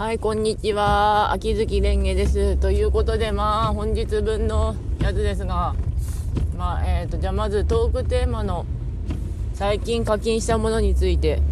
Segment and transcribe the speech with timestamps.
[0.00, 1.30] はい、こんにちは。
[1.30, 2.56] 秋月蓮華です。
[2.56, 5.74] ということで、まあ、本日分のやつですが、
[6.56, 8.64] まあ、えっ、ー、と、じゃあまずトークテーマの
[9.52, 11.42] 最近課金したものについて。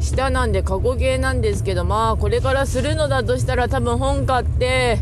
[0.00, 5.00] 下なんで過去形なんですけど、まあ、これからするのだとしたら多分本買って、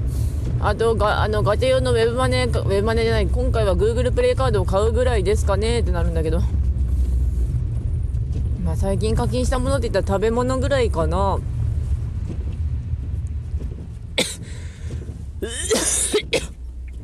[0.59, 6.41] あとが、あの、ガチャ用のウェブマネー、ウェブマネーじゃない、今回は Google プレイカードを買うぐらいですかねってなるんだけど。
[8.65, 11.39] まあ、最近課金したものって言ったら食べ物ぐらいかな。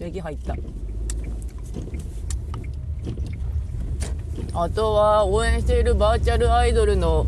[0.01, 0.39] 息入っ。
[0.39, 0.55] た
[4.55, 7.27] あとは応援しているバーチャルアイドルの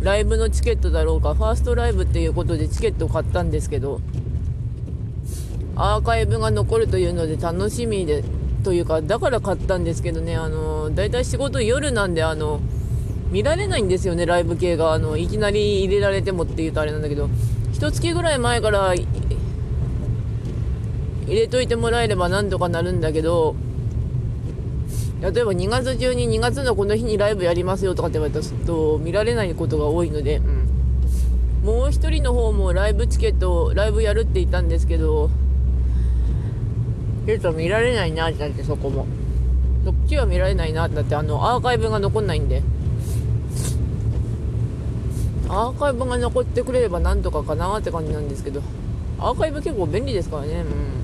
[0.00, 1.34] ライブのチケットだろうか。
[1.34, 4.00] ファーストライブっていうことでチケットを買ったんですけど
[5.76, 8.24] アーカイブが残るというので楽しみで
[8.64, 10.36] というかだから買ったんですけどね。
[10.36, 12.60] あのだいたい仕事夜なんであの
[13.30, 14.94] 見られないんですよねライブ系が。
[14.94, 17.28] あのいきなり入れられてもっていうとあれなんだけど
[17.72, 18.94] 一月ぐらい前から
[21.30, 23.54] 入れといてもらえればなんとかなるんだけど
[25.20, 35.30] 例えば2月中に2月のこの日にライブやりますよとかって言われたと見られないことが多いので、うん、もう1人の方もライブチケットライブやるって言ったんですけど
[37.26, 39.06] ちょっと見られないなってなってそこも。
[39.84, 42.62] そっちは見られないなってなってあのアーカイブが残んないんで。
[45.48, 48.62] アーカイブが残ってくれればなんとかかなって感じなんですけど
[49.18, 50.60] アーカイブ結構便利ですからね。
[50.60, 51.00] うん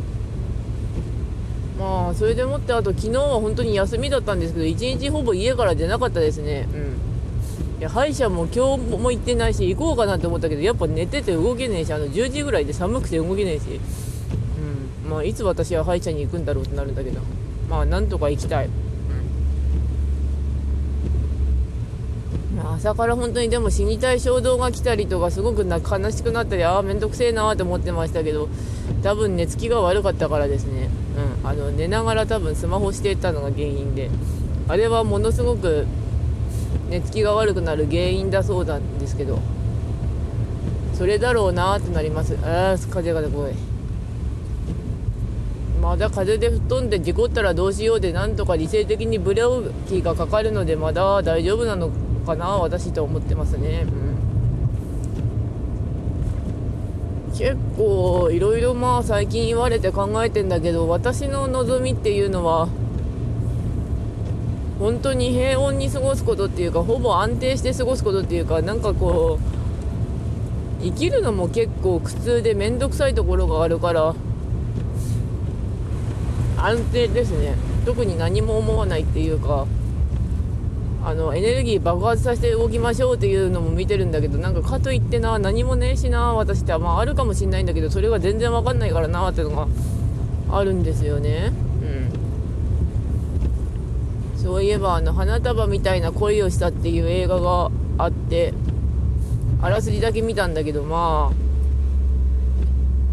[1.78, 6.68] まあそれでもってあと昨日は本当に休みだったんですけど1日ほぼ家から出なかったですね。
[6.72, 7.80] うん。
[7.80, 13.80] いや歯医者も今日も行ってないし行こうかなって思ったけどやっぱ寝てて動けねえしあの10時ぐらいで寒くて動けねえし。
[15.04, 15.10] うん。
[15.10, 17.20] まあいつ私は歯医者に行くんだろうってなるんだけど。
[17.68, 18.70] まあなんとか行きたい。
[22.76, 28.48] 朝から本当にでも死にたい衝動が来たりとかすごくな悲しくなったりああ面倒くせえなって思ってましたけど
[29.02, 30.88] 多分寝つきが悪かったからですね、
[31.46, 34.10] あの寝ながら多分スマホしてたのが原因で
[34.66, 35.86] あれはものすごく
[36.90, 39.38] 寝つきが悪くなる原因だそうなんですけど
[40.92, 42.36] それだろうなってなります。
[42.42, 43.54] ああ風が怖い。
[45.80, 51.90] まだ風で吹っ飛んで事故ったらどうしようでなんとか理性的にブレーキがかかるのでまだ大丈夫なの
[52.26, 54.05] かな私と思ってますね、うん、
[57.36, 62.68] 結構いろいろまあ最近言われて考えてんだけど私の望みっていうのは
[64.78, 69.38] 本当に平穏に過ごすことっていうかほぼ安定して過ごすことっていうかなんかこ
[70.80, 74.14] う生きるのも結構苦痛で面倒くさいところがあるから
[76.58, 77.54] 安定ですね。
[77.84, 79.66] 特に何も思わないっていうか。
[81.06, 89.68] あのエネルギー爆発させて動きましょうっていうのも見てるんだけどなんかかといってな何もねえしな私ってまああるかもしんないんだけどそれが全然わかんないからなっていうのが。
[90.50, 91.52] あるんですよね。
[94.36, 94.40] うん。
[94.40, 98.54] そういえばあの花束みたいな恋をしたっていう映画があって
[99.60, 101.36] あらすじだけ見たんだけどまあ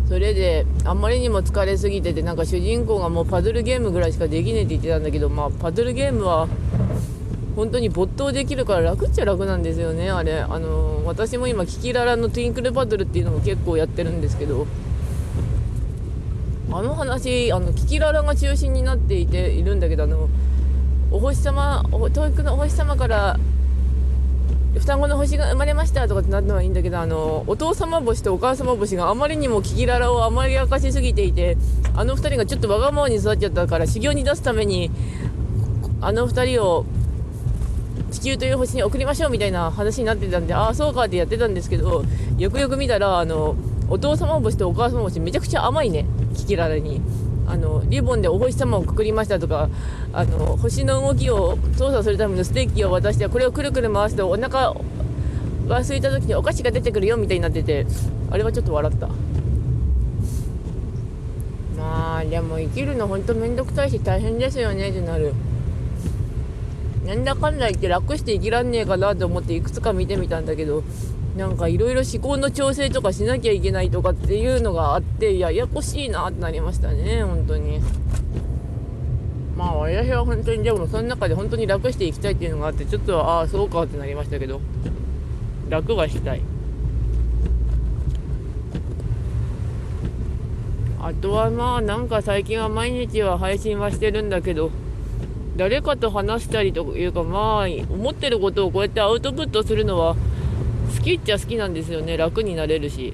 [0.08, 6.48] それであんまりにも疲れすぎててなんか主人公がもうパズルゲームぐらいしかできねえって言ってたんだけどまあパズルゲームは
[7.56, 10.10] 本当に没頭できるから楽っちゃ楽なんですよね。
[10.10, 14.66] あれあの私も今キキララのトゥインクルバトルっていうのも結構やってるんですけど。
[16.72, 20.28] あの話あのキキララが中心になっていているんだけどあの
[21.12, 23.38] お星様お教育のお星様から
[24.80, 31.58] 双子の星が生まれましたとかってなったのはいいんだけどあのお父様星とお母様星があまりにもキキララをあまり明かしすぎていて
[31.94, 34.90] あの2人がちょっとわがままに育っちゃったから修行に出すために
[36.02, 36.86] あの2人を
[38.14, 42.06] 地球という星に送りましょうみたいな話になってたんでああそうかってやってたんですけど
[42.38, 43.56] よくよく見たらあの
[43.90, 47.02] お父様星とお母様星めちゃくちゃ甘いねキキララに。
[47.46, 49.68] あのリボンでお星様をくくりましたとか
[50.14, 54.74] あの星の動きを操作するためのステーキを渡してこれをくるくる回してお腹
[55.68, 57.86] が空いた時にお菓子が出てくるよみたいになってて
[58.32, 59.10] あれはちょっと笑った。
[61.78, 65.34] まあでも生きるのほんとめんどくさいし大変ですよねってなる。
[67.06, 70.84] なんだかんだ言って楽して生きらんねえかなと思っていくつか見てみたんだけど
[71.38, 77.82] なんかいろいろ思考の調整とかしなきゃいけないとかっていうのがあってややこしいなってなりましたね本当に。
[79.58, 84.62] まあ私は本当にでもその中で本当に楽していきたいっていうのがあってちょっとああそうかってなりましたけど
[85.70, 86.42] 楽はしたい。
[91.00, 94.72] あとはまあなんか最近は毎日は配信はしてるんだけど
[95.56, 100.16] 誰かと話したりというかまあ思ってることをこうやってアウトプットするのは
[100.96, 102.18] 好きっちゃ好きなんですよね。
[102.18, 103.14] 楽になれるし。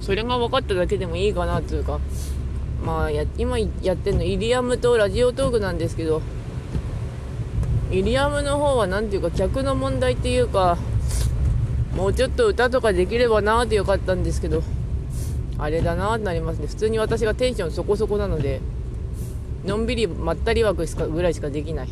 [0.00, 2.00] それが分かっただけでもいいかなっていうか。
[2.84, 6.20] まあや今やってるのイリアムとラジオトークなんですけど。
[7.92, 10.78] イリアムの方は何ていうか客の問題っていうか
[11.94, 14.62] もうちょっと歌とかできればなーってよかったんですけど。
[15.58, 16.66] あれだなーってなりますね。
[16.66, 18.60] 普通に私がテンションそこそこなので。
[19.64, 21.88] のんびりまったり枠しかぐらいしかできない。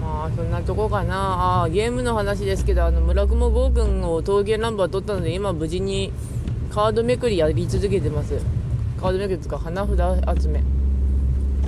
[0.00, 1.62] まあそんなとこかな。
[1.62, 6.12] あゲームの話ですけどあの村雲剛君を峠ナンバー取ったので今無事に
[6.70, 8.38] カードめくりやり続けてます。
[9.00, 10.62] カードめくりとか花札集め。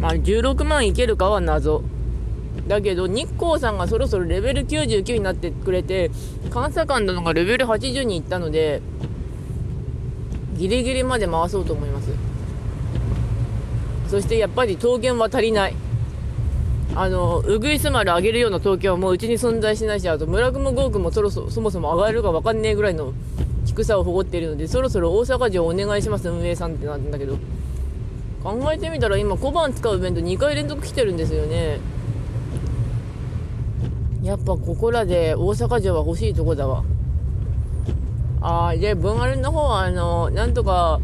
[0.01, 1.85] まあ16万いけるかは謎。
[2.69, 6.11] だけど日光さんがそろそろレベル99になってくれて
[6.53, 8.81] 監査官殿がレベル80に行ったので
[10.55, 12.11] ギリギリまで回そうと思います。
[14.09, 15.75] そしてやっぱり桃源は足りない。
[16.95, 23.15] あのウグイス丸上げるような東京はもううちに存在しないしあと村雲豪君もそろそそもそも上がるか分かんねえぐらいの
[23.65, 27.39] 低さを誇っているのでそろそろ大阪城お願いします運営さんってなんだけど。
[28.43, 31.79] 考えてみたら今小判使うイベント2回連続来てるんですよね。
[34.23, 36.85] やっぱここらで大阪城は欲しいとこだわ。
[38.41, 41.01] ああで文丸の方はあのなんとか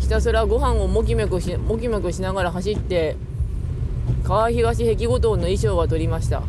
[0.00, 3.16] ひたすらご飯をもきめくしもきめくしながら走って
[4.24, 6.42] 川東壁五島の衣装は取りました。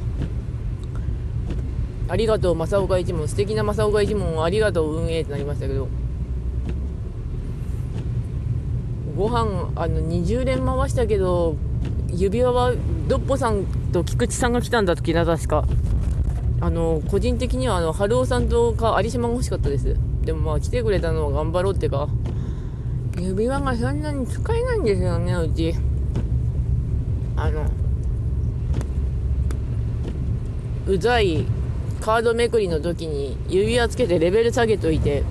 [2.10, 3.28] ありがとう正岡一門。
[3.28, 5.88] 素敵な正岡一門をありがとう運営ってなりましたけど。
[9.16, 11.56] ご飯あの20連回したけど
[12.12, 12.74] 指輪は
[13.08, 15.66] ドッポさんと菊池さんが来たんだ時な確か。
[16.64, 19.98] あの個人的にはあの春尾さんとか有島が欲しかったです。
[20.22, 22.08] でもまあ来てくれたのは頑張ろうってか。
[23.20, 25.76] 指輪がそんなに使えないんですよねうち。
[27.36, 27.66] あの
[30.88, 31.46] うざい
[32.00, 35.24] カードめくりの時に指輪つけてレベル下げといて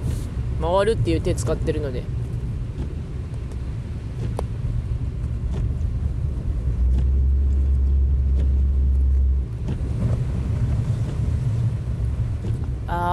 [0.60, 2.02] 回るっていう手使ってるので。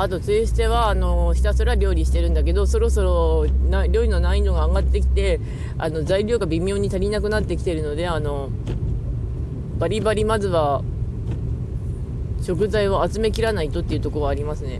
[0.02, 5.42] あとツイステはあのひたすら料理してるんだけどそろそろな料理の難易度が上がってきて
[5.78, 8.50] あの材料が微妙に足りなくなってきてるのであの
[9.78, 10.84] バリバリまずは
[12.42, 14.80] 食材を集めきらないとっていうところはありますね。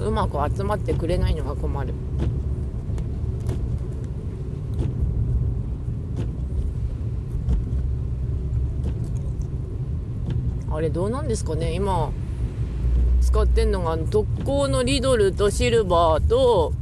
[0.00, 1.92] うまく集まってくれないのが困る。
[10.76, 11.72] あれどうなんですかね？
[11.72, 12.10] 今
[13.22, 16.74] 使ってんのが特攻のリドルとシルバーと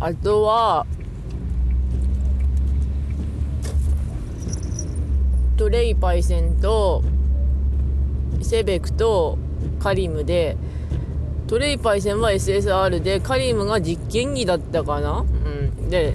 [0.00, 0.84] あとは
[5.56, 7.04] トレイパイセンと
[8.40, 9.38] セベクと
[9.78, 10.56] カリムで
[11.46, 15.20] トレイパイセンは SSR でカリムが実験機だったかな？
[15.20, 15.88] うん。
[15.88, 16.14] で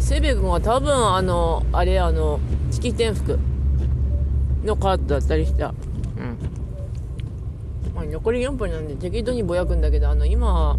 [0.00, 2.40] セベクが多分あのあれあの
[2.72, 3.38] 式典服。
[4.64, 5.68] のカードだったりした。
[5.68, 6.38] うん。
[7.94, 10.78] まあ残り4分なんで適当にぼやくんだけどあの今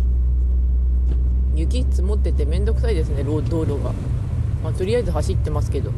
[1.55, 3.91] 雪積もっててめんどくさいですね道路が。
[4.63, 5.91] まあとりあえず走ってますけど。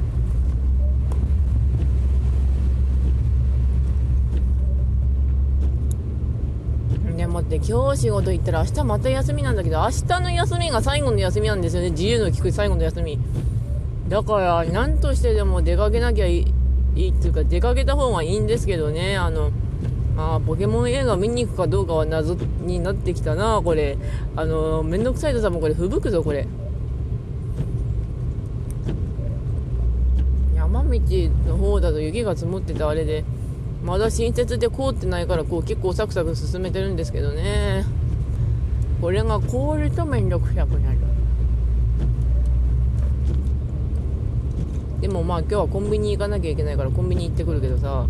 [7.15, 11.91] でもって今日仕事行ったら明日また休みなんだけど明日の休みが最後の休みなんですよね。
[11.91, 13.19] 自由の利く最後の休み。
[14.09, 16.50] だから何としてでも出かけなきゃい
[16.95, 19.17] いいっていうか出かけた方がいいんですけどね。
[19.17, 19.51] あの
[20.15, 23.61] まあポケモン映画見に行くかどうかは謎になってきたな。
[23.63, 23.97] これ。
[24.35, 26.47] あのめんどくさいとさもこれ吹雪くぞこれ。
[30.55, 30.89] 山道
[31.47, 33.23] の方だと雪が積もっててあれで
[33.83, 37.85] まだ新設で凍ってないからこう結構サクサク進めてるんですけどね。
[39.01, 40.97] これが凍るとめんどくさくなる。
[45.01, 48.05] でもまあ今日はコンビニ行かなきゃいけないからコンビニ行ってくるけどさ、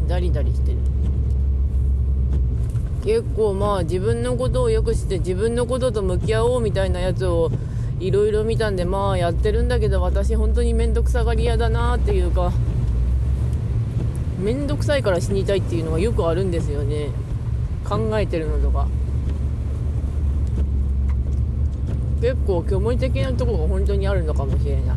[0.00, 0.78] うん、ダリダリしてる。
[3.04, 7.50] 結構まあ自分のことをよくして自分のことと向き合おうみたいなやつを
[7.98, 12.52] いろいろ見たんでまあやってるんだけど私本当に面倒くさがり屋だなっていうか。
[14.38, 17.08] 面倒くさいから死にたいっていうのがよくあるんですよね。
[17.88, 18.86] 考えてるのとか。
[22.20, 24.96] 結構虚無的なとこが本当にあるのかもしれない。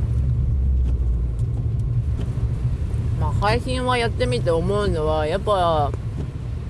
[3.20, 5.92] ま配信はやってみて思うのはやっぱ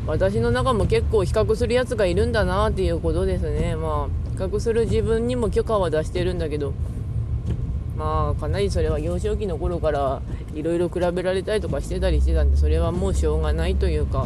[0.07, 3.75] 私の中も結構比較するやつがいるんだなっていうことですね。
[3.75, 6.73] まあ比較する自分にも許可は出してるんだけど
[7.99, 10.21] まあかなりそれは幼少期の頃から
[10.55, 14.25] いろいろ比べられたりとかしてたりしてたんでそれはもうしょうがないというか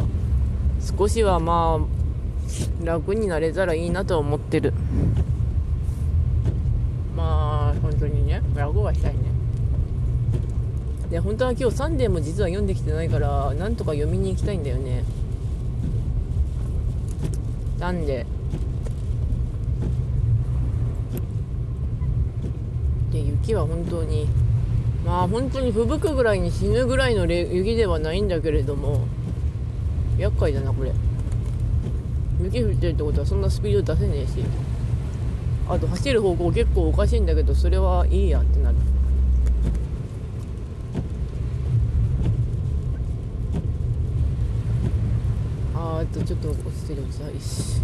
[0.96, 4.72] 少しはまあ楽になれたらいいなと思ってる。
[7.16, 9.18] まあ本当にね楽はしたいね。
[11.10, 15.02] で本当は今日サンデーも実は読んできてないからなんとか読みに行きたいんだよね。
[17.80, 18.24] なんで
[23.14, 24.26] で雪は本当に。
[25.06, 29.06] まあ本当に吹雪くぐらいに死ぬぐらいの雪ではないんだけれども。
[30.18, 30.92] 厄介だなこれ。
[32.42, 34.44] 雪降ってるってことはそんなスピード出せねえし。
[35.68, 38.76] あと走る方向結構おかしいんだけどそれはいいやってなる。
[45.76, 47.02] あーあとちょっと落ちてる。
[47.02, 47.80] 落ちたいし。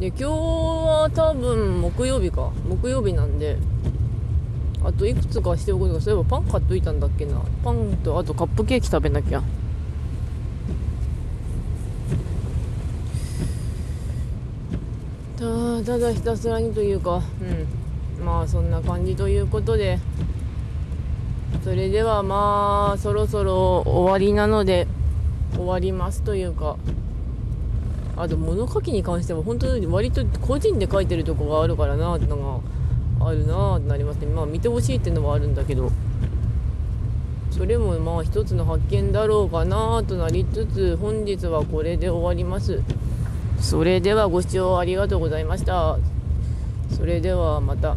[0.00, 2.50] で今日は多分木曜日か。
[2.68, 3.56] 木曜日なんで
[4.82, 7.40] あといくつかしておくとかそういえばパン買っといたんだっけな。
[7.62, 9.40] パンとあとカップケーキ食べなきゃ。
[15.38, 17.22] たただひたすらにというか
[18.18, 18.24] うん。
[18.24, 19.98] まあそんな感じということで
[21.62, 24.88] それではまあそろそろ終わりなので
[25.54, 26.76] 終わりますというか。
[28.16, 32.62] あと物書きに関しては本当に割と個人で書いてるとこがあるからなっての
[33.18, 34.26] があるなってなりますね。
[34.26, 35.90] まあ見てほしいっていうのはあるんだけど。
[37.50, 42.82] それもまあ一つの発見だろうかなとなりつつ本日はこれで終わります。
[43.60, 45.96] それではご視聴ありがとうございました。
[46.96, 47.96] それではまた。